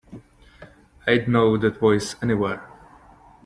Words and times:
I'd 1.05 1.27
know 1.27 1.57
that 1.57 1.77
voice 1.77 2.15
anywhere. 2.23 2.67